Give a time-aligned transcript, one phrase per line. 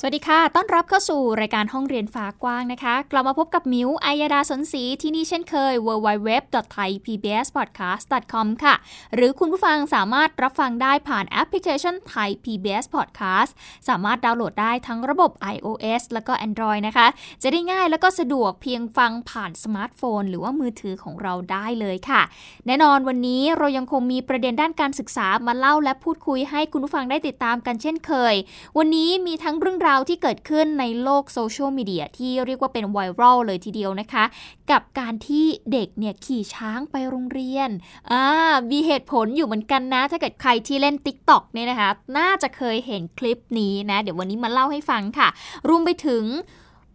[0.00, 8.74] สวัสดีค่ะ ต้อนรับเข้าสู่รายการห้องเรียนฟ้ากว้างนะคะ กลับมาพบกับมิวอัยดาสนศรีที่นี่เช่นเคย www.thaipbspodcast.com ค่ะ
[9.14, 13.50] หรือคุณผู้ฟังสามารถรับฟังได้ผ่านแอปพลิเคชัน Thai PBS Podcast
[13.88, 17.06] สามารถดาวน์โหลดได้ทั้งระบบ iOS แล้วก็ Android นะคะ
[17.42, 22.22] จะได้ง่ายแล้วก็สะดวกเพียงฟังผ่านสมาร์ทโฟน หรือว่ามือถือของเราได้เลยค่ะ
[22.66, 28.34] แน่นอนวันนี้เรายังคงมีประเด็นด้านการศึกษามาเล่าและพูดคุยให้คุณผู้ฟังได้ติดตามกันเช่นเคย
[28.78, 34.24] วันนี้มีทั้งเรื่องราวที่เกิดขึ้นในโลกโซเชียลมีเดียที่เรียกว่าเป็นไวรัลเลยทีเดียวนะคะ
[34.70, 37.70] กับการที่เด็กเนี่ยขี่ช้างไปโรงเรียน
[38.10, 38.24] อ่า
[38.70, 45.28] มีเหตุผลอยู่เหมือนกันนะ ถ้าเกิดใครที่เล่น t ิ k t o อกเนี่ยนะคะ น่าจะเคยเห็นคลิปนี้นะ เดี๋ยววันนี้มาเล่าให้ฟังค่ะ
[45.68, 46.24] รวมไปถึง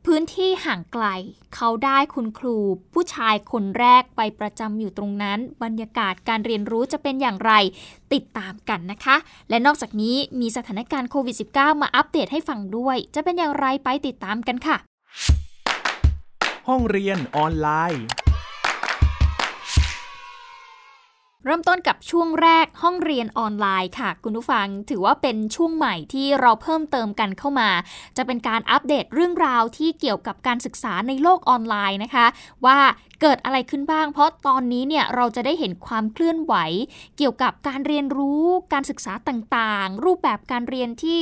[0.07, 1.05] พื้นที่ห่างไกล
[1.55, 2.57] เขาได้คุณครู
[2.93, 7.51] ผู้ชายคนแรกไปประจำอยู่ตรงนั้น บรรยากาศการเรียนรู้จะเป็นอย่างไร
[8.13, 9.15] ติดตามกันนะคะ
[9.49, 14.77] และนอกจากนี้มีสถานการณ์โควิด -19 มาอัปเดตให้ฟังด้วย จะเป็นอย่างไรไปติดตามกันค่ะ
[16.67, 18.03] ห้องเรียนออนไลน์
[21.45, 27.69] เริ่มต้นกับช่วงแรกห้องเรียนออนไลน์ค่ะ คุณผู้ฟังถือว่าเป็นช่วงใหม่ที่เราเพิ่มเติมกันเข้ามา
[28.17, 32.25] จะเป็นการอัปเดตเรื่องราวที่เกี่ยวกับการศึกษาในโลกออนไลน์นะคะ
[32.65, 32.79] ว่า
[33.21, 36.53] เกิดอะไรขึ้นบ้าง เพราะตอนนี้เนี่ยเราจะได้เห็นความเคลื่อนไหว
[37.17, 41.19] เกี่ยวกับการเรียนรู้การศึกษาต่างๆ รูปแบบการเรียนที่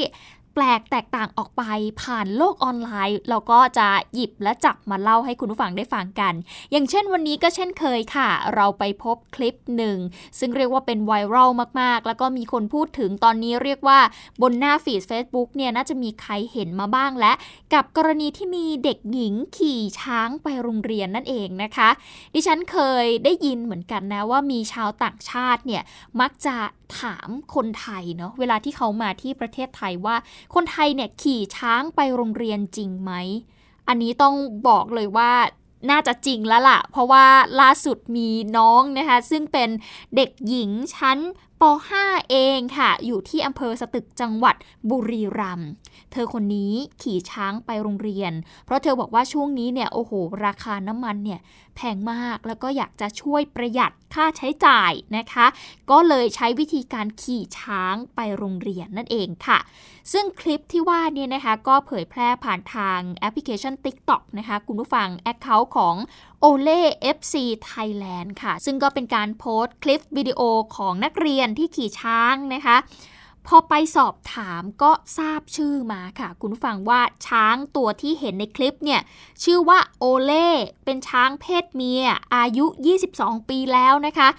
[0.59, 1.63] ปลกแตกต่างออกไป
[2.02, 6.33] ผ่านโลกออนไลน์ เราก็จะหยิบและจับมาเล่าให้คุณผู้ฟังได้ฟังกัน
[6.71, 9.97] อย่างเช่นวันนี้ก็เช่นเคยค่ะ เราไปพบคลิปหนึ่ง
[10.39, 11.49] ซึ่งเรียกว่าเป็นไวรัล
[11.81, 13.99] มากๆ แล้วก็มีคนพูดถึงตอนนี้เรียกว่า
[14.42, 17.33] บนหน้าฟีด Facebook เนี่ยน่าจะมีใครเห็นมาบ้างและ
[17.73, 21.89] กับกรณีที่มีเด็กหญิงขี่ช้างไปโรงเรียนนั่นเองนะคะ
[22.33, 25.83] ดิฉันเคยได้ยินเหมือนกันนะว่ามีชาวต่างชาติเนี่ย
[26.21, 26.58] มักจะ
[27.00, 30.16] ถามคนไทยเนาะเวลาที่เขามาที่ประเทศไทยว่า
[30.55, 33.11] คนไทยเนี่ยขี่ช้างไปโรงเรียนจริงไหม
[33.88, 34.36] อันนี้ต้อง
[34.67, 35.32] บอกเลยว่า
[35.92, 37.26] น่าจะจริงแล้วล่ะ เพราะว่า
[37.61, 39.70] ล่าสุดมีน้องนะคะ ซึ่งเป็น
[40.16, 41.17] เด็กหญิงชั้น
[41.61, 41.64] ป
[41.99, 44.55] .5 เองค่ะ อยู่ที่อำเภอสตึกจังหวัด
[44.89, 45.70] บุรีรัมย์
[46.11, 48.33] เธอคนนี้ขี่ช้างไปโรงเรียน
[48.65, 50.11] เพราะเธอบอกว่าช่วงนี้เนี่ยโอ้โห
[50.45, 51.39] ราคาน้ำมันเนี่ย
[51.75, 55.45] แพงมากแล้วก็อยากจะช่วยประหยัดค่าใช้จ่ายนะคะ
[55.92, 59.59] ก็เลยใช้วิธีการขี่ช้างไปโรงเรียนนั่นเองค่ะ
[60.11, 65.95] ซึ่งคลิปที่ว่านี่นะคะก็เผยแพร่ผ่านทางแอปพลิเคชัน TikTok นะคะ คุณผู้ฟังแอคเคาท์ของ
[66.44, 66.82] o l e
[67.17, 67.36] FC
[67.72, 70.42] Thailand ค่ะ ซึ่งก็เป็นการโพสต์คลิปวิดีโอ
[70.76, 72.77] ของนักเรียนที่ขี่ช้างนะคะ
[73.48, 79.02] พอไปสอบถามก็ทราบชื่อมาค่ะ คุณฟังว่าช้างตัวที่เห็นในคลิปเนี่ย
[79.44, 80.49] ชื่อว่าโอเล่
[80.86, 82.04] เป็นช้างเพศเมีย
[82.36, 82.66] อายุ
[83.08, 84.30] 22 ปีแล้วนะคะ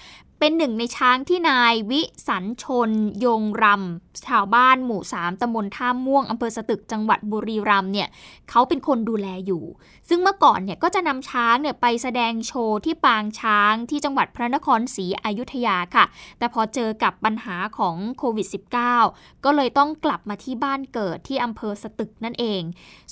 [0.43, 2.91] เป็นหนึ่งในช้างที่นายวิสันชน
[3.25, 8.09] ยงรำชาวบ้านหมู่3ตำบลท่าม่วงอำเภอสตึกจังหวัดบุรีรัมย์เนี่ย
[8.51, 9.65] เขาเป็นคนดูแลอยู่
[10.09, 16.05] ซึ่งเมื่อก่อนเนี่ยก็จะนำช้างเนี่ยไปแสดงโชว์ที่ปางช้างที่จังหวัดพระนครศรีอยุธยาค่ะ
[16.39, 18.47] แต่พอเจอกับปัญหาของโควิด
[18.95, 22.63] -19 ก็เลยต้องกลับมาที่บ้านเกิดที่อำเภอสตึกนั่นเอง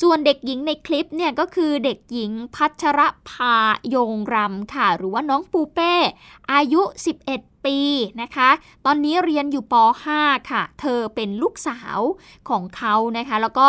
[0.02, 3.00] ส่วนเด็กหญิงในคลิปเนี่ยก็คือเด็กหญิงพัชร
[3.30, 3.56] ภา
[3.94, 5.94] ยงรำค่ะ หรือว่าน้องปูเป้
[6.52, 6.82] อายุ
[7.26, 7.78] 11 ปี
[8.22, 8.48] นะคะ
[8.86, 9.74] ตอนนี้เรียนอยู่ป
[10.12, 11.98] .5 ค่ะ เธอเป็นลูกสาว
[12.48, 13.66] ของเขานะคะ แล้วก็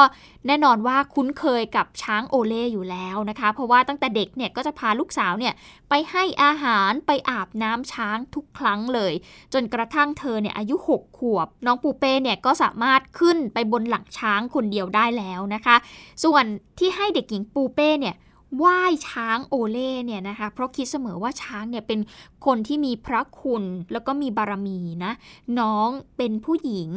[0.48, 5.54] แน่นอนว่าคุ้นเคยกับช้างโอเล่อยู่แล้วนะคะ เพราะว่าตั้งแต่เด็กเนี่ยก็จะพาลูกสาวเนี่ย
[5.90, 9.14] ไปให้อาหารไปอาบน้ำช้างทุกครั้งเลย
[9.54, 15.76] จนกระทั่งเธอเนี่ยอายุ 6 ขวบ น้องปูเป้เนี่ยก็สามารถขึ้นไปบนหลังช้างคนเดียวได้แล้วนะคะ
[16.24, 16.46] ส่วน
[16.80, 18.16] ที่ให้เด็กหญิงปูเป้เนี่ย
[18.58, 18.80] ไหว้
[19.10, 22.00] ช้างโอเล่เนี่ยนะคะ เพราะคิดเสมอว่าช้างเนี่ยเป็น
[22.46, 25.12] คนที่มีพระคุณแล้วก็มีบารมีนะ
[25.60, 26.90] น้องเป็นผู้หญิง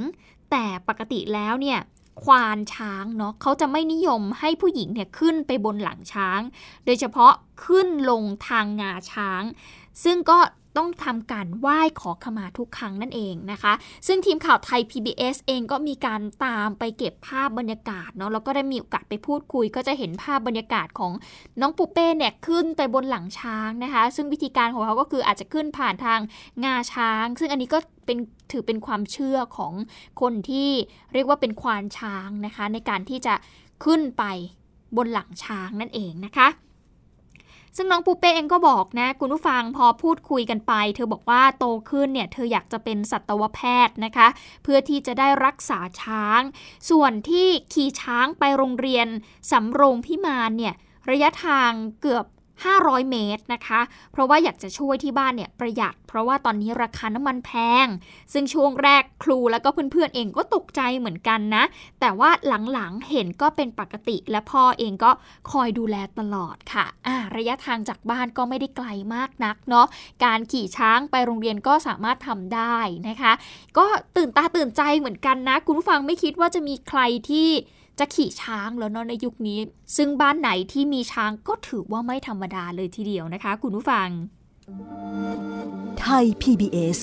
[0.51, 1.79] แต่ปกติแล้วเนี่ย
[2.23, 6.41] ควานช้างเนาะเขาจะไม่นิยมให้ผู้หญิงเนี่ยขึ้นไปบนหลังช้าง
[6.85, 7.33] โดยเฉพาะ
[7.65, 9.43] ขึ้นลงทางงาช้าง
[10.05, 10.39] ซึ่งก็
[10.77, 13.73] ต้องทำการไหว้ขอขมาทุกครั้งนั่นเองนะคะ
[14.07, 21.13] ซึ่งทีมข่าวไทย PBS เองก็มีการตามไปเก็บภาพบรรยากาศเนาะแล้วก็ได้มีโอกาสไปพูดคุย ก็จะเห็นภาพบรรยากาศของ
[21.61, 26.21] น้องปูเป้เนี่ยขึ้นไปบนหลังช้างนะคะ ซึ่งวิธีการของเขาก็คืออาจจะขึ้นผ่านทาง
[26.65, 28.19] งาช้าง ซึ่งอันนี้ก็เป็น
[28.53, 29.73] ถือเป็นความเชื่อของ
[30.21, 30.71] คนที่
[31.13, 33.35] เรียกว่าเป็นควานช้างนะคะ ในการที่จะ
[33.85, 34.25] ขึ้นไป
[34.97, 36.49] บนหลังช้างนั่นเองนะคะ
[37.77, 44.29] ซึ่งน้องปูเป้เองก็บอกนะ คุณผู้ฟังพอพูดคุยกันไป เธอบอกว่าโตขึ้นเนี่ย เธออยากจะเป็นสัตวแพทย์นะคะ
[44.63, 46.41] เพื่อที่จะได้รักษาช้าง
[46.91, 49.07] ส่วนที่ขี่ช้างไปโรงเรียน
[49.51, 50.75] สำโรงพิมานเนี่ย
[51.11, 51.71] ระยะทาง
[52.03, 52.25] เกือบ
[52.71, 53.81] 500 เมตรนะคะ
[54.13, 57.51] เพราะว่าอยากจะช่วยที่บ้านเนี่ยประหยัด เพราะว่าตอนนี้ราคาน้ำมันแพ
[57.85, 57.87] ง
[58.33, 61.65] ซึ่งช่วงแรกครูแล้วก็เพื่อนๆเองก็ตกใจเหมือนกันนะ
[62.01, 62.31] แต่ว่า
[62.73, 65.11] หลังๆเห็นก็เป็นปกติ และพ่อเองก็
[65.51, 69.87] คอยดูแลตลอดค่ะอ่าระยะทางจากบ้านก็ไม่ได้ไกลมากนักเนาะ
[70.25, 72.77] การขี่ช้างไปโรงเรียนก็สามารถทำได้
[73.09, 73.33] นะคะ
[73.79, 73.87] ก็
[74.17, 77.01] ตื่นตาตื่นใจเหมือนกันนะ คุณผู้ฟังไม่คิดว่าจะมีใคร
[77.31, 77.51] ที่
[77.99, 79.59] จะขี่ช้างแล้วเนาะในยุคนี้
[79.97, 84.09] ซึ่งบ้านไหนที่มีช้างก็ถือว่าไม่ธรรมดาเลยทีเดียวนะคะ คุณผู้ฟัง
[86.01, 86.99] ไทย PBS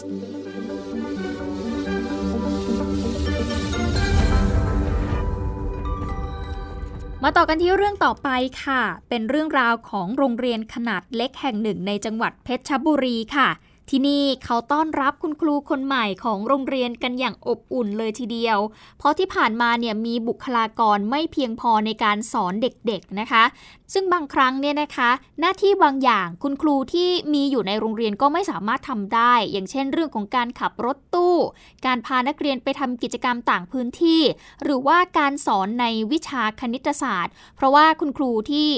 [7.24, 8.30] มาต่อกันที่เรื่องต่อไป
[8.64, 13.50] ค่ะ เป็นเรื่องราวของโรงเรียนขนาดเล็กแห่งหนึ่งในจังหวัดเพชรบุรีค่ะ
[13.90, 18.58] ที่นี่เขาต้อนรับคุณครูคนใหม่ของโรงเรียนกันอย่างอบอุ่นเลยทีเดียว
[18.98, 23.44] เพราะที่ผ่านมาเนี่ยมีบุคลากรไม่เพียงพอในการสอนเด็กๆนะคะ
[23.94, 25.10] ซึ่งบางครั้งเนี่ยนะคะ
[25.40, 31.36] หน้าที่บางอย่างคุณครูที่มีอยู่ในโรงเรียนก็ไม่สามารถทำได้ อย่างเช่น เรื่องของการขับรถตู้
[31.86, 34.22] การพานักเรียนไปทำกิจกรรมต่างพื้นที่
[34.64, 38.70] หรือว่าการสอนในวิชาคณิตศาสตร์ เพราะว่าคุณครูที่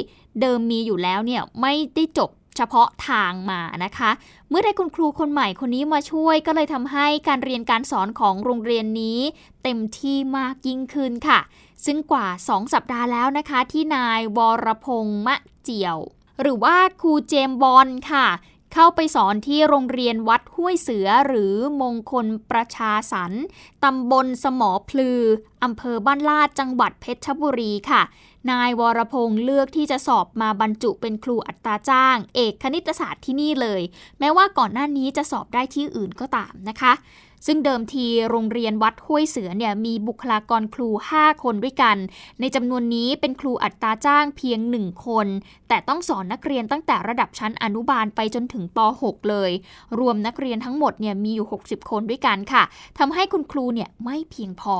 [0.41, 4.11] เดิมมีอยู่แล้วเนี่ยไม่ได้จบ เฉพาะทางมานะคะ
[4.49, 9.19] เมื่อได้คุณครูคนใหม่คนนี้มาช่วยก็เลยทำให้การเรียนการสอนของโรงเรียนนี้
[9.63, 11.39] เต็มที่มากยิ่งขึ้นค่ะ
[11.85, 15.97] ซึ่งกว่า 2 สัปดาห์แล้วนะคะ ที่นายวรพงษ์มะเจียว
[16.41, 18.27] หรือว่าครูเจมบอลค่ะ
[18.73, 23.31] เข้าไปสอนที่โรงเรียนวัดห้วยเสือหรือมงคลประชาสรร
[23.83, 25.21] ตำบลสมอพลือ
[25.63, 28.01] อำเภอบ้านลาดจังหวัดเพชรบุรีค่ะ
[28.49, 33.81] นายวรพงษ์เลือกที่จะสอบมาบรรจุเป็นครูอัตราจ้าง เอกคณิตศาสตร์ที่นี่เลย
[34.19, 36.93] แม้ว่าก่อนหน้านี้จะสอบได้ที่อื่นก็ตามนะคะ
[37.47, 41.97] ซึ่งเดิมทีโรงเรียนวัดห้วยเสือเนี่ยมีบุคลากรครู 5 คนด้วยกัน
[42.39, 45.27] ในจำนวนนี้เป็นครูอัตราจ้างเพียง 1 คน
[45.67, 49.51] แต่ต้องสอนนักเรียนตั้งแต่ระดับชั้นอนุบาลไปจนถึงป .6 เลย
[49.99, 52.63] รวมนักเรียนทั้งหมดเนี่ยมีอยู่ 60 คนด้วยกันค่ะ
[52.99, 54.77] ทำให้คุณครูเนี่ยไม่เพียงพอ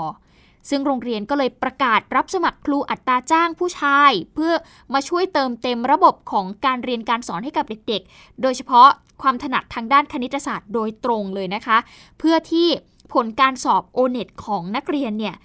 [0.69, 4.53] ซึ่งโรงเรียนก็เลยประกาศรับสมัครครูอัตราจ้างผู้ชาย เพื่อ
[4.93, 8.89] มาช่วยเติมเต็มระบบของการเรียนการสอนให้กับเด็กๆ โดยเฉพาะ
[9.21, 11.77] ความถนัดทางด้านคณิตศาสตร์โดยตรงเลยนะคะ
[12.19, 12.67] เพื่อที่
[13.13, 15.35] ผลการสอบโอเน็ตของนักเรียนเนี่ย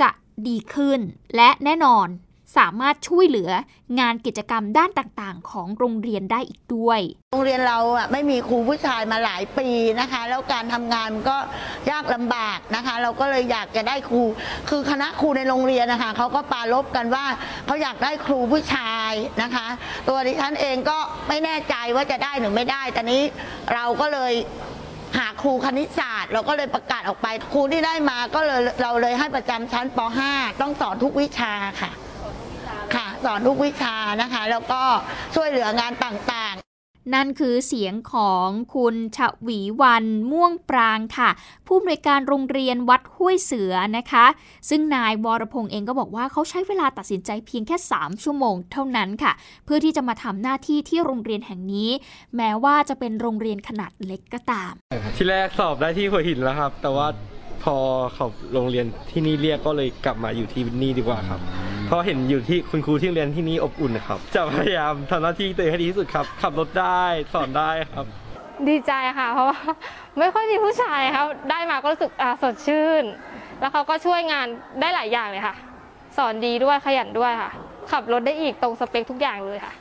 [0.00, 0.10] จะ
[0.46, 1.00] ดีขึ้น
[1.36, 2.06] และแน่นอน
[2.56, 3.50] สามารถช่วยเหลือ
[4.00, 7.00] งานกิจกรรมด้านต่างๆ ของโรงเรียนได้อีกด้วย
[7.32, 9.68] โรงเรียนเราอะไม่มีครูผู้ชายมาหลายปี
[10.00, 11.36] นะคะ แล้วการทำงานก็
[11.90, 14.22] ยากลำบากนะคะ เราก็เลยอยากจะได้ครู
[14.68, 17.24] คือคณะครูในโรงเรียนนะคะเขาก็ปาลบกันว่า
[17.66, 19.12] เขาอยากได้ครูผู้ชาย
[19.42, 19.66] นะคะ
[20.08, 20.98] ตัวดิฉันเองก็
[21.28, 23.22] ไม่แน่ใจว่าจะได้หรือไม่ได้แต่นี้
[23.74, 24.32] เราก็เลย
[25.18, 29.98] หาครูคณิตศาสตร์เราก็เลยประกาศออกไป ครูที่ได้มาก็เลยเราเลยให้ประจำชั้นป
[30.30, 31.92] .5 ต้องสอนทุกวิชาค่ะ
[32.94, 34.82] ค่ะ สอนทุกวิชานะคะ แล้วก็
[35.34, 36.56] ช่วยเหลืองานต่าง
[37.14, 41.30] นั่นคือเสียงของคุณชวีวันม่วงปรางค่ะ
[41.66, 44.26] ผู้อำนวยการโรงเรียนวัดห้วยเสือนะคะ
[44.68, 49.32] ซึ่งนายวรพงษ์เองก็บอกว่าเขาใช้เวลาตัดสินใจเพียงแค่ 3 ชั่วโมงเท่านั้นค่ะ
[49.64, 51.90] เพื่อที่จะมาทำหน้าที่ที่โรงเรียนแห่งนี้
[52.36, 54.72] แม้ว่าจะเป็นโรงเรียนขนาดเล็กก็ตาม
[55.16, 57.06] ที่แรกสอบได้ที่หัวหินแล้วครับ แต่ว่า
[57.62, 57.76] พอ
[58.14, 61.42] เขาโรงเรียนที่นี่เรียกก็เลยกลับมาอยู่ที่นี่ดีกว่าครับ
[61.88, 67.02] เพราะเห็นอยู่ที่คุณครูที่เรียนที่นี่อบอุ่นครับจะพยายามทำหน้าที่ตัวเองให้ดีที่สุดครับ ขับรถได้
[67.34, 68.06] สอนได้ครับ
[68.68, 69.58] ดีใจค่ะ เพราะว่า
[70.18, 72.10] ไม่ค่อยมีผู้ชายครับได้มาก็รู้สึก
[72.42, 73.04] สดชื่น
[73.60, 74.46] แล้วเขาก็ช่วยงาน
[74.80, 75.54] ได้หลายอย่างเลยค่ะ
[76.16, 77.50] สอนดีด้วยขยันด้วยค่ะ
[77.90, 79.72] ขับรถได้อีกตรงสเปคทุกอย่างเลยค่ะ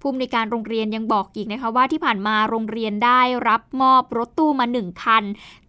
[0.00, 5.24] ผู้อำนวยการโรงเรียนยังบอกอีกนะคะว่าที่ผ่านมาโรงเรียนได้รับมอบรถตู้มาหนึ่งคัน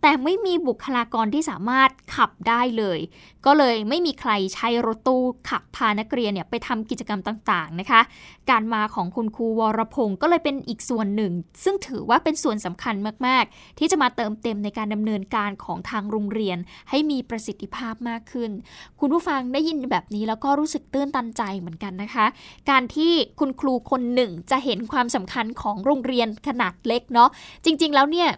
[0.07, 2.99] แต่ไม่มีบุคลากรที่สามารถขับได้เลย
[3.45, 8.01] ก็เลยไม่มีใครใช้รถตู้ขับพานักเรียนเนี่ยไปทำกิจกรรมต่างๆนะคะ
[8.49, 11.33] การมาของคุณครูวรพงศ์ก็เลยเป็นอีกส่วนหนึ่ง
[11.63, 12.95] ซึ่งถือว่าเป็นส่วนสำคัญ
[13.27, 16.57] มากๆ ที่จะมาเติมเต็มในการดำเนินการของทางโรงเรียน
[16.89, 18.51] ให้มีประสิทธิภาพมากขึ้น
[18.99, 22.25] คุณผู้ฟังได้ยินแบบนี้แล้วก็รู้สึกตื้นตันใจเหมือนกันนะคะ
[22.69, 27.29] การที่คุณครูคนหนึ่งจะเห็นความสำคัญของโรงเรียนขนาดเล็กเนาะ
[27.65, 28.29] จริง ๆ แล้วเนี่ย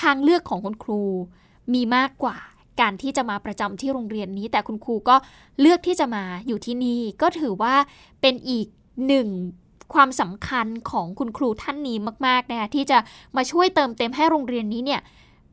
[0.00, 1.02] ทางเลือกของคุณครู
[1.74, 2.36] มีมากกว่า
[2.80, 5.16] การที่จะมาประจำที่โรงเรียนนี้ แต่คุณครูก็
[5.60, 7.74] เลือกที่จะมาอยู่ที่นี่ ก็ถือว่า
[8.20, 8.66] เป็นอีก
[9.06, 9.28] หนึ่ง
[9.94, 12.98] ความสำคัญของคุณครูท่านนี้มากๆนะคะที่จะ
[13.36, 15.00] มาช่วยเติมเต็มให้โรงเรียนนี้เนี่ย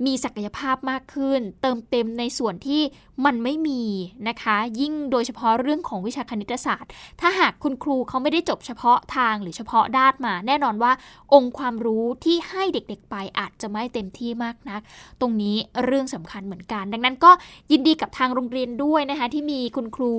[0.05, 2.81] มีศักยภาพมากขึ้น เติมเต็มในส่วนที่
[3.25, 3.83] มันไม่มี
[4.27, 10.91] นะคะ ยิ่งโดยเฉพาะเรื่องของวิชาคณิตศาสตร์ ถ้าหากคุณครูเขาไม่ได้จบเฉพาะทางหรือเฉพาะด้านมา แน่นอนว่า
[11.33, 14.81] องค์ความรู้ที่ให้เด็กๆไปอาจจะไม่เต็มที่มากนัก
[15.21, 17.31] ตรงนี้เรื่องสำคัญเหมือนกัน ดังนั้นก็
[17.71, 20.13] ยินดีกับทางโรงเรียนด้วยนะคะที่มีคุณครู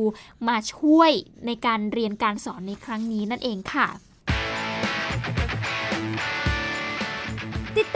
[0.48, 1.10] มาช่วย
[1.46, 3.88] ในการเรียนการสอนในครั้งนี้นั่นเองค่ะ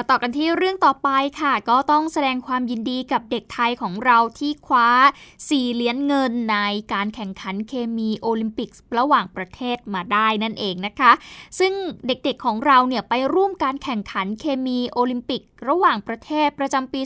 [0.00, 1.08] มาต่อกันที่เรื่องต่อไป
[1.40, 4.88] ค่ะ ก็ต้องแสดงความยินดีกับเด็กไทยของเราที่คว้า
[5.30, 6.58] 4 เหรียญเงินใน
[6.92, 11.12] การแข่งขันเคมีโอลิมปิกระหว่างประเทศมาได้นั่นเองนะคะ
[11.58, 11.72] ซึ่ง
[12.06, 17.00] เด็กๆของเราเนี่ยไปร่วมการแข่งขันเคมีโอลิมปิก ระหว่างประเทศประจำปี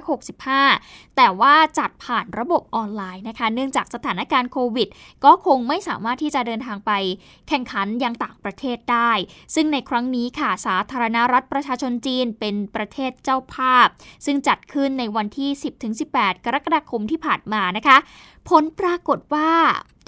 [0.00, 4.88] 2565 แต่ว่าจัดผ่านระบบออนไลน์นะคะ เนื่องจากสถานการณ์โควิด
[5.24, 6.92] ก็คงไม่สามารถที่จะเดินทางไป
[7.48, 9.12] แข่งขันยังต่างประเทศได้
[9.54, 12.09] ซึ่งในครั้งนี้ค่ะสาธารณรัฐประชาชนจีน
[12.40, 13.88] เป็นประเทศเจ้าภาพ
[14.26, 15.50] ซึ่งจัดขึ้นในวันที่
[15.96, 17.96] 10-18 กรกฎาคมที่ผ่านมานะคะ
[18.48, 19.52] ผลปรากฏว่า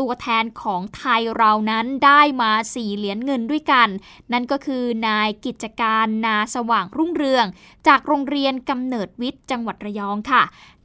[0.01, 3.89] ตัวแทนของไทยเรานั้นได้มา 4 เหรียญเงินด้วยกัน
[4.33, 7.47] นั่นก็คือนายกิจการนาสว่างรุ่งเรือง
[7.87, 10.43] จากโรงเรียนกำเนิดวิทย์จังหวัดระยองค่ะ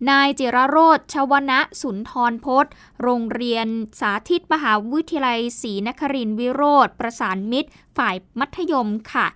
[0.10, 2.72] นายจิรโรธชวนะสุนทรพจน์
[3.02, 3.68] โรงเรียน
[4.00, 9.28] สาธิตมหาวิทยาลัยศรีนครินทร์วิโรธประสานมิตร ฝ่ายมัธยมค่ะ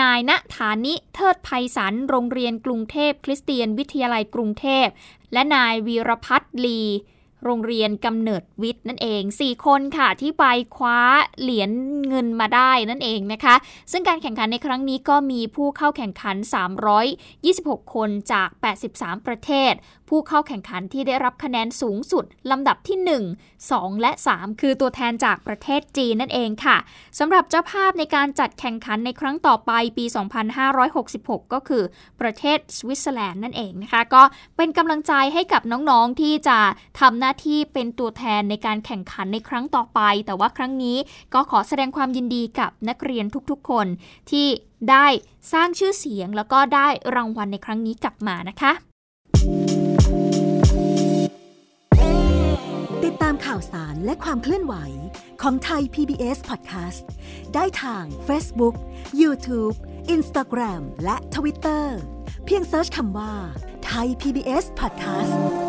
[0.00, 4.86] นายณฐานิเทิดภัยสรรโรงเรียนกรุงเทพ คริสเตียนวิทยาลัยกรุงเทพ
[5.32, 6.80] และนายวีรพัฒน์ลี
[7.44, 10.44] โรงเรียนกำเนิดวิทย์นั่นเอง 4 คนค่ะที่ไป
[10.76, 10.98] คว้า
[11.40, 11.70] เหรียญ
[12.08, 13.54] เงินมาได้นั่นเองนะคะ
[13.92, 16.36] ซึ่งการแข่งขันในครั้งนี้ก็มีผู้เข้าแข่งขัน
[17.14, 18.48] 326 คนจาก
[18.88, 19.72] 83 ประเทศ
[20.08, 22.98] ผู้เข้าแข่งขันที่ได้รับคะแนนสูงสุดลำดับที่
[23.44, 26.76] 1 2 และ 3 คือตัวแทนจากประเทศจีนนั่นเองค่ะ
[27.18, 30.04] สำหรับเจ้าภาพในการจัดแข่งขันในครั้งต่อไปปี
[30.74, 31.82] 2566 ก็คือ
[32.20, 34.22] ประเทศสวิตเซอร์แลนด์นั่นเองนะคะ ก็
[34.56, 36.58] เป็นกำลังใจให้กับน้องๆที่จะ
[37.00, 40.96] ทำหน้าที่เป็นตัวแทนในการแข่งขันในครั้งต่อไป แต่ว่าครั้งนี้
[41.34, 43.86] ก็ขอแสดงความยินดีกับนักเรียนทุกๆ คน
[44.30, 44.46] ที่
[44.90, 45.06] ได้
[45.52, 48.72] สร้างชื่อเสียงแล้วก็ได้รางวัลในครั้งนี้กลับมานะคะ
[53.04, 54.74] ติดตามข่าวสารและความเคลื่อนไหว
[55.42, 57.04] ของไทย PBS Podcast
[57.54, 58.74] ได้ทาง Facebook,
[59.20, 59.76] YouTube,
[60.14, 61.84] Instagram และ Twitter
[62.44, 63.32] เพียงเซิร์ชคำว่า
[63.84, 65.65] ไทย PBS Podcast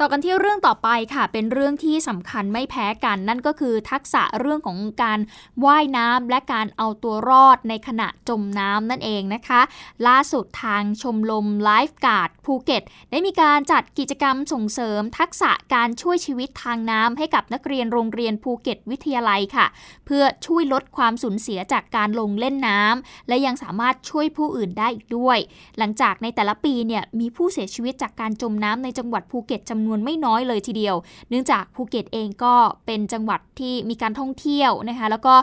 [0.00, 5.20] ต่อกันที่เรื่องต่อไปค่ะ เป็นเรื่องที่สำคัญไม่แพ้กัน นั่นก็คือทักษะเรื่องของการ
[5.64, 9.60] ว่ายน้ำและการเอาตัวรอดในขณะจมน้ำนั่นเองนะคะ
[10.06, 19.66] ล่าสุดทางชมรมไลฟ์การ์ดภูเก็ต ได้มีการจัดกิจกรรมส่งเสริม ทักษะการช่วยชีวิตทางน้ำให้กับนักเรียนโรงเรียนภูเก็ตวิทยาลัยค่ะ
[20.06, 25.38] เพื่อช่วยลดความสูญเสียจากการลงเล่นน้ำและยังสามารถช่วยผู้อื่นได้อีกด้วย
[25.78, 30.96] หลังจากในแต่ละปีเนี่ยมีผู้เสียชีวิตจากการจมน้ำในจังหวัดภูเก็ตจำนวนไม่น้อยเลยทีเดียว
[31.28, 32.54] เนื่องจากภูเก็ตเองก็
[32.86, 35.34] เป็นจังหวัดที่มีการท่องเที่ยวนะคะ แล้วก็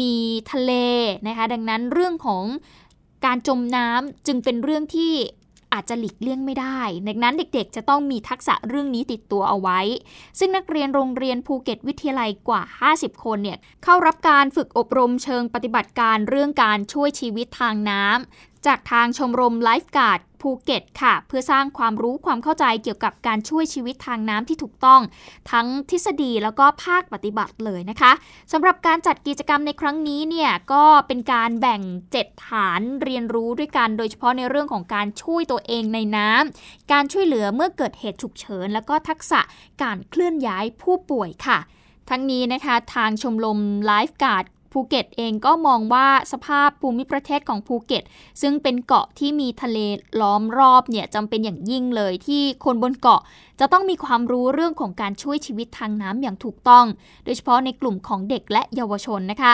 [0.00, 0.12] มี
[0.52, 0.72] ทะเล
[1.26, 2.44] นะคะ ดังนั้นเรื่องของ
[3.26, 5.14] การจมน้ำจึงเป็นเรื่องที่
[5.74, 9.80] อาจจะหลีกเลี่ยงไม่ได้ ดังนั้นเด็กๆ จะต้องมีทักษะเรื่องนี้ติดตัวเอาไว้
[10.38, 12.62] ซึ่งนักเรียนโรงเรียนภูเก็ตวิทยาลัยกว่า
[12.92, 25.00] 50 คนเนี่ยเข้ารับการฝึกอบรมเชิงปฏิบัติการเรื่องการช่วยชีวิตทางน้ำจากทางชมรมไลฟ์การ์ดภูเก็ตค่ะ เพื่อสร้างความรู้ความเข้าใจเกี่ยวกับการช่วยชีวิตทางน้ำที่ถูกต้อง
[25.50, 28.12] ทั้งทฤษฎีแล้วก็ภาคปฏิบัติเลยนะคะ
[28.52, 31.82] สำหรับการจัดกิจกรรมในครั้งนี้เนี่ยก็เป็นการแบ่ง
[32.14, 39.40] 7 ฐานเรียนรู้ด้วยกัน โดยเฉพาะในเรื่องของการช่วยตัวเองในน้ำการช่วยเหลือเมื่อเกิดเหตุฉุกเฉิน แล้วก็ทักษะ
[39.82, 41.58] การเคลื่อนย้ายผู้ป่วยค่ะ
[42.10, 48.02] ทั้งนี้นะคะทางชมรมไลฟ์การ์ด ภูเก็ตเองก็มองว่าสภาพภูมิประเทศของภูเก็ต
[48.42, 49.78] ซึ่งเป็นเกาะที่มีทะเล
[50.20, 53.20] ล้อมรอบเนี่ยจำเป็นอย่างยิ่งเลยที่คนบนเกาะ
[53.60, 56.84] จะต้องมีความรู้เรื่องของการช่วยชีวิตทางน้ำอย่างถูกต้อง
[57.24, 59.52] โดยเฉพาะในกลุ่มของเด็กและเยาวชนนะคะ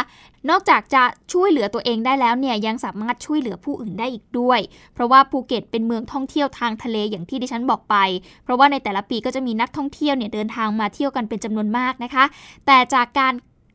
[0.50, 1.02] นอกจากจะ
[1.32, 4.60] ช่วยเหลือตัวเองได้แล้วเนี่ยยังสามารถช่วยเหลือผู้อื่นได้อีกด้วย
[4.94, 7.96] เพราะว่าภูเก็ตเป็นเมืองท่องเที่ยวทางทะเลอย่างที่ดิฉันบอกไป
[8.44, 12.24] เพราะว่าในแต่ละปีก็จะมีนักท่องเที่ยวเนี่ยเดินทางมาเที่ยวกันเป็นจำนวนมากนะคะ
[12.66, 13.32] แต่จากการ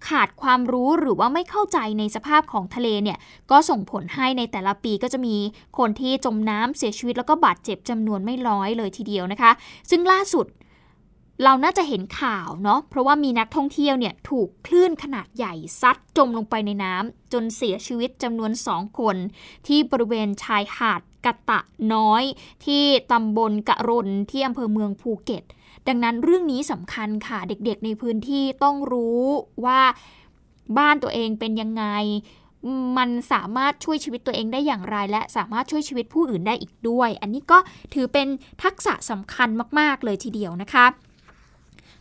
[0.07, 3.17] ขาดความรู้หรือว่าไม่เข้าใจในสภาพของทะเลเนี่ย
[3.51, 5.35] ก็ส่งผลให้ในแต่ละปีก็จะมี
[5.77, 9.51] คนที่จมน้ำเสียชีวิตแล้วก็บาดเจ็บจำนวนไม่น้อยเลยทีเดียวนะคะ
[9.89, 10.47] ซึ่งล่าสุด
[11.43, 19.15] เราน่าจะเห็นข่าวเนาะเพราะว่ามีนักท่องเที่ยวเนี่ยถูกคลื่นขนาดใหญ่ซัดจมลงไปในน้ำจนเสียชีวิตจำนวนสองคน
[19.67, 21.59] ที่บริเวณชายหาดกะตะ
[21.93, 22.23] น้อย
[22.65, 25.43] ที่ตำบลกะรนที่อำเภอเมืองภูเก็ต
[25.87, 29.23] ดังนั้นเรื่องนี้สำคัญค่ะเด็กๆในพื้นที่ต้องรู้
[29.65, 29.81] ว่า
[30.77, 31.85] บ้านตัวเองเป็นยังไง
[32.97, 37.57] มันสามารถช่วยชีวิตตัวเองได้อย่างไร และสามารถช่วยชีวิตผู้อื่นได้อีกด้วย อันนี้ก็
[37.93, 38.27] ถือเป็น
[38.63, 40.85] ทักษะสำคัญมาก ๆ เลยทีเดียวนะคะ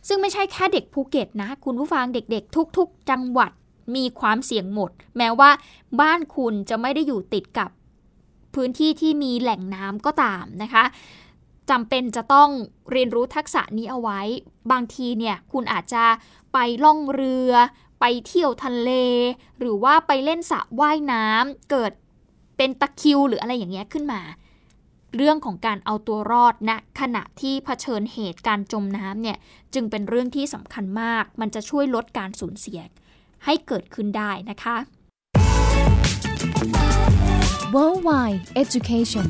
[0.07, 3.51] ซึ่งไม่ใช่แค่เด็กภูเก็ตนะ คุณผู้ฟังเด็ก ๆ ทุก ๆ จังหวัด
[3.95, 5.49] มีความเสี่ยงหมด แม้ว่า
[6.01, 7.69] บ้านคุณจะไม่ได้อยู่ติดกับ
[8.55, 10.83] พื้นที่ที่มีแหล่งน้ำก็ตามนะคะ
[11.69, 12.49] จำเป็นจะต้อง
[12.91, 14.19] เรียนรู้ทักษะนี้เอาไว้
[14.71, 16.05] บางทีเนี่ยคุณอาจจะ
[16.53, 17.51] ไปล่องเรือ
[17.99, 18.91] ไปเที่ยวทะเล
[19.59, 21.91] หรือว่าไปเล่นสระว่ายน้ำเกิด
[22.57, 24.21] เป็นตะคิวหรืออะไรอย่างเงี้ยขึ้นมา
[25.15, 29.37] เรื่องของการเอาตัวรอดณนะขณะที่เผชิญเหตุการจมน้ำเนี่ย
[29.73, 32.81] จึงเป็นเรื่องที่สำคัญมาก มันจะช่วยลดการสูญเสีย
[33.45, 34.75] ให้เกิดขึ้นได้นะคะ
[37.73, 39.27] Worldwide Education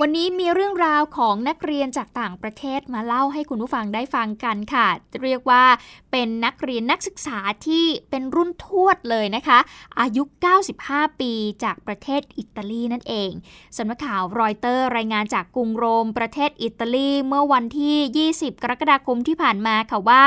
[0.00, 4.88] วันนี้มีเรื่องราวของนักเรียนจากต่างประเทศมาเล่าให้คุณผู้ฟังได้ฟังกันค่ะ
[5.22, 5.64] เรียกว่า
[6.12, 9.58] เป็นนักเรียนนักศึกษาที่เป็นรุ่นทวดเลยนะคะ
[10.00, 10.22] อายุ
[10.70, 11.32] 95 ปี
[11.64, 13.30] จากประเทศอิตาลีนั่นเอง
[13.76, 20.24] สำนักข่าวรอยเตอร์รายงานจากกรุงโรมประเทศอิตาลีเมื่อวันที่ 20 กรกฎาคมที่ผ่านมาค่ะว่า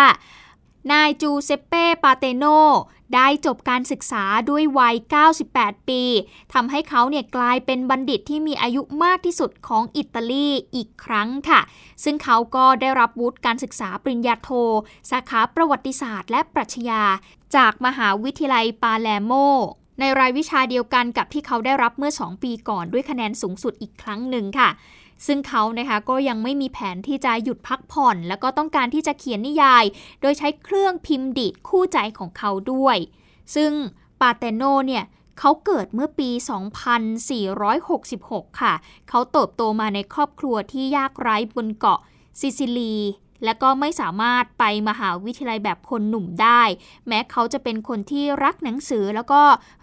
[0.91, 2.45] นายจูเซเป้ปาเตโน
[3.15, 4.95] ได้จบการศึกษาด้วยวัย
[5.41, 6.03] 98 ปี
[6.53, 11.61] ทำให้เขาเนี่ยกลายเป็นบัณฑิตที่มีอายุมากที่สุดของอิตาลีอีกครั้งค่ะ
[12.03, 14.49] ซึ่งเขาก็ได้รับวุฒิการศึกษาปริญญาโท
[15.11, 17.03] สาขาประวัติศาสตร์และปรัชญา
[17.55, 19.31] จากมหาวิทยาลัยปาเลโม
[19.99, 24.69] ในรายวิชาเดียวกันกับที่เขาได้รับเมื่อ 2 ปีก่อนด้วยคะแนนสูงสุดอีกครั้งหนึ่งค่ะ
[25.25, 29.83] ซึ่งเขานะคะก็ยังไม่มีแผนที่จะหยุดพักผ่อน แล้วก็ต้องการที่จะเขียนนิยาย
[30.21, 32.97] โดยใช้เครื่องพิมพ์ดีดคู่ใจของเขาด้วย
[33.55, 33.71] ซึ่ง
[34.21, 35.03] ปาเตโนเนี่ย
[35.39, 36.29] เขาเกิดเมื่อปี
[37.65, 38.73] 2466 ค่ะ
[39.09, 41.99] เขาเติบโตมาในครอบครัวที่ยากไร้บนเกาะ
[42.39, 42.95] ซิซิลี
[43.43, 46.61] และก็ไม่สามารถไปมหาวิทยาลัยแบบคนหนุ่มได้
[47.07, 49.41] แม้เขาจะเป็นคนที่รักหนังสือแล้วก็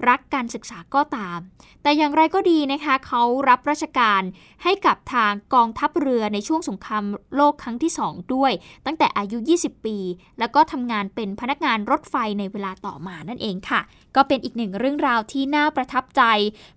[0.08, 1.38] รักการศึกษาก็ตาม
[1.82, 4.22] แต่อย่างไรก็ดีนะคะ เขารับราชการ
[4.62, 7.04] ให้กับทางกองทัพเรือในช่วงสงคราม
[7.36, 8.52] โลกครั้งที่ 2 ด้วย
[8.86, 9.98] ตั้งแต่อายุ 20 ปี
[10.38, 13.80] แล้วก็ทำงานเป็นพนักงานรถไฟในเวลาต่อมานั่นเองค่ะ
[14.16, 16.22] ก็เป็นอีกหนึ่งเรื่องราวที่น่าประทับใจ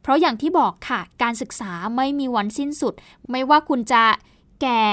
[0.01, 2.93] เพราะอย่างที่บอกค่ะ การศึกษาไม่มีวันสิ้นสุด
[3.31, 4.03] ไม่ว่าคุณจะ
[4.61, 4.83] แก่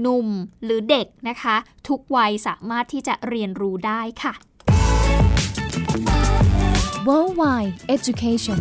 [0.00, 0.28] หนุ่ม
[0.64, 1.56] หรือเด็กนะคะ
[1.88, 4.34] ทุกวัยสามารถที่จะเรียนรู้ได้ค่ะ
[7.06, 8.60] Worldwide Education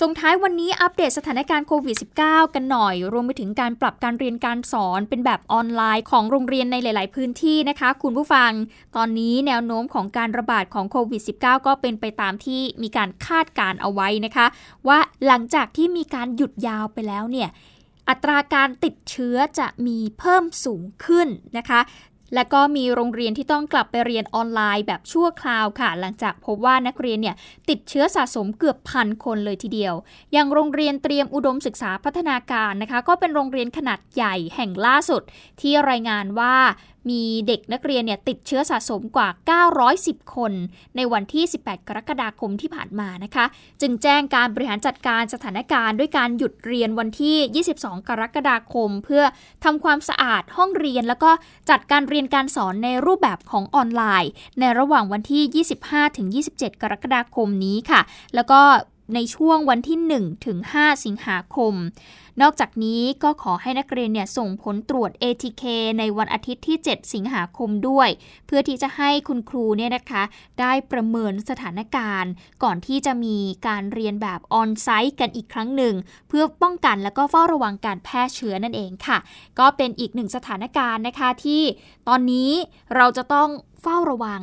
[0.00, 8.50] ส่งท้ายวันนี้อัปเดตสถานการณ์โควิด -19 กันหน่อย รวมไปถึงการปรับการเรียนการสอนเป็นแบบออนไลน์ของโรงเรียนในหลาย ๆ พื้นที่นะคะ คุณผู้ฟัง
[8.96, 14.46] ตอนนี้แนวโน้มของการระบาดของโควิด -19 ก็เป็นไปตามที่มีการคาดการเอาไว้นะคะ
[14.88, 17.48] ว่าหลังจากที่มีการหยุดยาวไปแล้วเนี่ย
[18.08, 21.80] อัตราการติดเชื้อจะมีเพิ่มสูงขึ้นนะคะ
[22.34, 27.36] และก็มีโรงเรียนที่ต้องกลับไปเรียนออนไลน์แบบชั่วคราวค่ะ หลังจากพบว่านักเรียนเนี่ย
[27.68, 29.94] ติดเชื้อสะสมเกือบพันคนเลยทีเดียว
[30.32, 35.22] อย่างโรงเรียนเตรียมอุดมศึกษาพัฒนาการนะคะ ก็เป็นโรงเรียนขนาดใหญ่แห่งล่าสุด
[35.60, 36.56] ที่รายงานว่า
[37.10, 39.28] มีเด็กนักเรียนเนี่ยติดเชื้อสะสมกว่า
[39.82, 40.52] 910 คน
[40.96, 43.44] ในวันที่ 18 กรกฎาคมที่ผ่านมานะคะ
[43.80, 49.22] จึงแจ้งการบริหารจัดการสถานการณ์ด้วยการหยุดเรียนวันที่ 22 กรกฎาคม เพื่อ
[49.64, 51.30] ทำความสะอาดห้องเรียน แล้วก็
[51.70, 58.00] จัดการเรียนการสอนในรูปแบบของออนไลน์ ในระหว่างวันที่ 25-27 กรกฎาคมนี้ค่ะ
[58.34, 58.60] แล้วก็
[59.14, 61.74] ในช่วงวันที่ 1 ถึง 5 สิงหาคม
[62.42, 65.62] นอกจากนี้ก็ขอให้นักเรียนเนี่ยส่งผลตรวจ ATK
[65.98, 68.08] ในวันอาทิตย์ที่ 7 สิงหาคมด้วย
[68.46, 70.22] เพื่อที่จะให้คุณครูเนี่ยนะคะ
[70.60, 72.30] ได้ประเมินสถานการณ์
[72.62, 75.94] ก่อนที่จะมีการเรียนแบบออนไซต์กันอีกครั้งหนึ่ง
[76.28, 79.18] เพื่อป้องกันและก็เฝ้าระวังการแพร่เชื้อนั่นเองค่ะ
[79.58, 81.62] ก็เป็นอีกหนึ่งสถานการณ์นะคะที่
[82.08, 82.50] ตอนนี้
[82.96, 83.48] เราจะต้อง
[83.82, 84.42] เฝ้าระวัง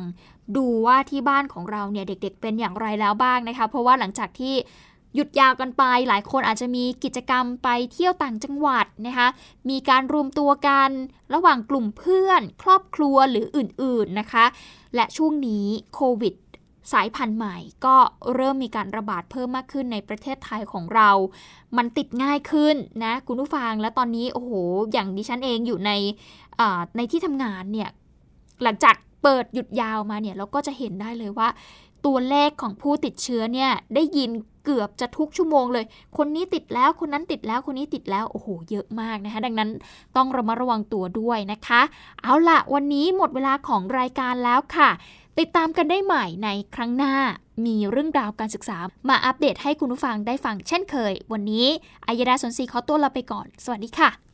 [0.56, 4.54] ดูว่าที่บ้านของเราเนี่ยเด็กๆ เป็นอย่างไรแล้วบ้างนะคะ เพราะว่าหลังจากที่
[5.14, 9.28] หยุดยาวกันไป หลายคนอาจจะมีกิจกรรมไปเที่ยวต่างจังหวัดนะคะ
[9.70, 10.90] มีการรวมตัวกัน
[11.34, 14.44] ระหว่างกลุ่มเพื่อน ครอบครัวหรืออื่นๆนะคะ
[14.94, 16.34] และช่วงนี้โควิด
[16.92, 17.96] สายพันธุ์ใหม่ก็
[18.34, 21.10] เริ่มมีการระบาดเพิ่มมากขึ้นในประเทศไทยของเรา
[21.76, 24.50] มันติดง่ายขึ้นนะคุณผู้ฟัง และตอนนี้โอ้โห
[24.92, 25.90] อย่างดิฉันเองอยู่ใน
[26.96, 27.90] ในที่ทำงานเนี่ย
[28.62, 31.48] หลังจาก เปิดหยุดยาวมาเนี่ยเราก็จะเห็นได้เลยว่า
[32.06, 34.30] ตัวเลขของผู้ติดเชื้อเนี่ยได้ยิน
[34.64, 35.84] เกือบจะทุกชั่วโมงเลย
[36.16, 39.70] คนนี้ติดแล้ว คนนั้นติดแล้ว คนนี้ติดแล้ว โอ้โห เยอะมากนะคะ ดังนั้น
[40.16, 41.80] ต้องระมัดระวังตัวด้วยนะคะ
[42.22, 44.90] เอาละวันนี้หมดเวลาของรายการแล้วค่ะ
[45.38, 47.14] ติดตามกันได้ใหม่ในครั้งหน้า
[47.66, 51.66] มีเรื่องราวการศึกษา มาอัปเดตให้คุณผู้ฟังได้ฟังเช่นเคย วันนี้
[52.06, 54.33] อายดาสนศรีขอตัวลาไปก่อน สวัสดีค่ะ